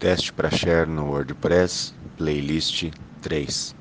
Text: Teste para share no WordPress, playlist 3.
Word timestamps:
Teste 0.00 0.32
para 0.32 0.50
share 0.50 0.86
no 0.88 1.04
WordPress, 1.12 1.92
playlist 2.16 2.90
3. 3.20 3.76